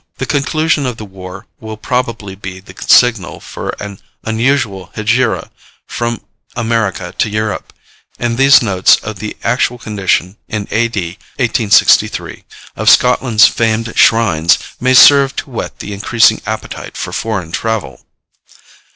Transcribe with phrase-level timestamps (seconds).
[0.17, 5.51] The conclusion of the war will probably be the signal for an unusual hegira
[5.85, 6.21] from
[6.55, 7.71] America to Europe;
[8.17, 10.99] and these notes of the actual condition, in A.D.
[11.35, 12.45] 1863,
[12.75, 18.01] of Scotland's famed shrines, may serve to whet the increasing appetite for foreign travel.